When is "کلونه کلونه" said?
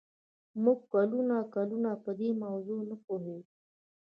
0.93-1.91